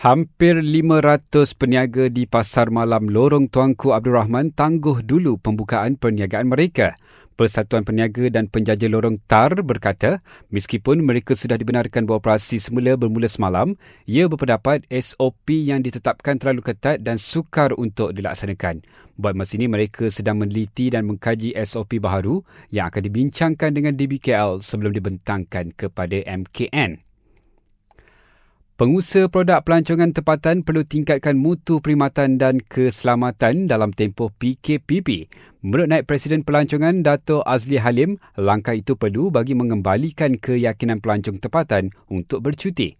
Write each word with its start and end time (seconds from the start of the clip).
Hampir 0.00 0.56
500 0.56 1.28
peniaga 1.60 2.08
di 2.08 2.24
Pasar 2.24 2.72
Malam 2.72 3.12
Lorong 3.12 3.52
Tuanku 3.52 3.92
Abdul 3.92 4.16
Rahman 4.16 4.48
tangguh 4.48 5.04
dulu 5.04 5.36
pembukaan 5.36 6.00
perniagaan 6.00 6.48
mereka. 6.48 6.96
Persatuan 7.36 7.84
Peniaga 7.84 8.24
dan 8.32 8.48
Penjaja 8.48 8.88
Lorong 8.88 9.20
TAR 9.28 9.60
berkata, 9.60 10.24
meskipun 10.48 11.04
mereka 11.04 11.36
sudah 11.36 11.60
dibenarkan 11.60 12.08
beroperasi 12.08 12.56
semula 12.56 12.96
bermula 12.96 13.28
semalam, 13.28 13.76
ia 14.08 14.24
berpendapat 14.24 14.88
SOP 14.88 15.68
yang 15.68 15.84
ditetapkan 15.84 16.40
terlalu 16.40 16.64
ketat 16.64 17.04
dan 17.04 17.20
sukar 17.20 17.76
untuk 17.76 18.16
dilaksanakan. 18.16 18.80
Buat 19.20 19.36
masa 19.36 19.60
ini, 19.60 19.68
mereka 19.68 20.08
sedang 20.08 20.40
meneliti 20.40 20.88
dan 20.88 21.04
mengkaji 21.12 21.52
SOP 21.60 22.00
baharu 22.00 22.40
yang 22.72 22.88
akan 22.88 23.04
dibincangkan 23.04 23.76
dengan 23.76 23.92
DBKL 24.00 24.64
sebelum 24.64 24.96
dibentangkan 24.96 25.76
kepada 25.76 26.24
MKN. 26.24 27.09
Pengusaha 28.80 29.28
produk 29.28 29.60
pelancongan 29.60 30.08
tempatan 30.08 30.64
perlu 30.64 30.80
tingkatkan 30.88 31.36
mutu 31.36 31.84
perkhidmatan 31.84 32.40
dan 32.40 32.64
keselamatan 32.64 33.68
dalam 33.68 33.92
tempoh 33.92 34.32
PKPP. 34.40 35.28
Menurut 35.60 35.84
Naib 35.84 36.08
Presiden 36.08 36.40
Pelancongan 36.48 37.04
Dato' 37.04 37.44
Azli 37.44 37.76
Halim, 37.76 38.16
langkah 38.40 38.72
itu 38.72 38.96
perlu 38.96 39.28
bagi 39.28 39.52
mengembalikan 39.52 40.40
keyakinan 40.40 41.04
pelancong 41.04 41.44
tempatan 41.44 41.92
untuk 42.08 42.40
bercuti 42.40 42.96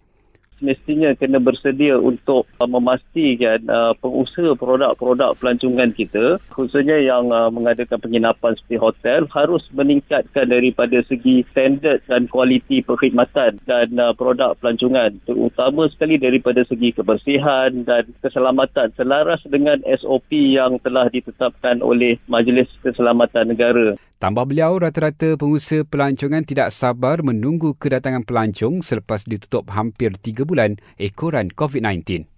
semestinya 0.61 1.17
kena 1.17 1.41
bersedia 1.41 1.97
untuk 1.97 2.45
uh, 2.61 2.69
memastikan 2.69 3.65
uh, 3.67 3.97
pengusaha 3.99 4.53
produk-produk 4.61 5.33
pelancongan 5.41 5.91
kita 5.97 6.37
khususnya 6.53 7.01
yang 7.01 7.33
uh, 7.33 7.49
mengadakan 7.49 7.97
penginapan 7.97 8.53
seperti 8.61 8.77
hotel 8.77 9.25
harus 9.33 9.65
meningkatkan 9.73 10.53
daripada 10.53 11.01
segi 11.09 11.43
standard 11.49 12.05
dan 12.05 12.29
kualiti 12.29 12.85
perkhidmatan 12.85 13.57
dan 13.65 13.89
uh, 13.97 14.13
produk 14.13 14.53
pelancongan 14.61 15.17
terutama 15.25 15.89
sekali 15.89 16.21
daripada 16.21 16.61
segi 16.69 16.93
kebersihan 16.93 17.73
dan 17.89 18.05
keselamatan 18.21 18.93
selaras 18.95 19.41
dengan 19.49 19.81
SOP 19.89 20.29
yang 20.31 20.77
telah 20.85 21.09
ditetapkan 21.09 21.81
oleh 21.81 22.21
Majlis 22.29 22.69
Keselamatan 22.85 23.57
Negara. 23.57 23.97
Tambah 24.21 24.45
beliau, 24.45 24.77
rata-rata 24.77 25.33
pengusaha 25.41 25.81
pelancongan 25.89 26.45
tidak 26.45 26.69
sabar 26.77 27.25
menunggu 27.25 27.73
kedatangan 27.73 28.21
pelancong 28.29 28.85
selepas 28.85 29.25
ditutup 29.25 29.73
hampir 29.73 30.13
3 30.13 30.45
bulan 30.45 30.77
ekoran 31.01 31.49
COVID-19. 31.49 32.29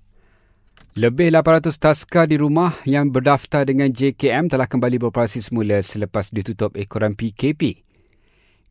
Lebih 0.94 1.34
800 1.34 1.74
taska 1.82 2.30
di 2.30 2.38
rumah 2.38 2.78
yang 2.86 3.10
berdaftar 3.10 3.66
dengan 3.66 3.90
JKM 3.90 4.46
telah 4.46 4.70
kembali 4.70 5.02
beroperasi 5.02 5.42
semula 5.42 5.82
selepas 5.82 6.30
ditutup 6.30 6.78
ekoran 6.78 7.18
PKP. 7.18 7.82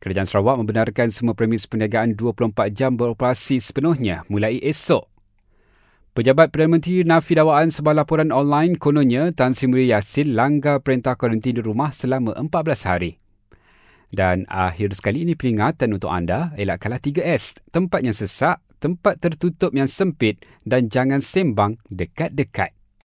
Kerajaan 0.00 0.24
Sarawak 0.24 0.64
membenarkan 0.64 1.12
semua 1.12 1.36
premis 1.36 1.68
perniagaan 1.68 2.16
24 2.16 2.72
jam 2.72 2.96
beroperasi 2.96 3.60
sepenuhnya 3.60 4.24
mulai 4.32 4.56
esok. 4.64 5.11
Pejabat 6.12 6.52
Perdana 6.52 6.76
Menteri 6.76 7.08
nafi 7.08 7.32
dakwaan 7.32 7.72
sebuah 7.72 8.04
laporan 8.04 8.36
online 8.36 8.76
kononnya 8.76 9.32
Tan 9.32 9.56
Sri 9.56 9.64
Muhyiddin 9.64 9.96
Yassin 9.96 10.36
langgar 10.36 10.84
perintah 10.84 11.16
kuarantin 11.16 11.56
di 11.56 11.64
rumah 11.64 11.88
selama 11.88 12.36
14 12.36 12.52
hari. 12.84 13.16
Dan 14.12 14.44
akhir 14.44 14.92
sekali 14.92 15.24
ini 15.24 15.32
peringatan 15.32 15.96
untuk 15.96 16.12
anda, 16.12 16.52
elakkanlah 16.60 17.00
3S, 17.00 17.64
tempat 17.72 18.04
yang 18.04 18.12
sesak, 18.12 18.60
tempat 18.76 19.24
tertutup 19.24 19.72
yang 19.72 19.88
sempit 19.88 20.44
dan 20.68 20.92
jangan 20.92 21.24
sembang 21.24 21.80
dekat-dekat. 21.88 22.76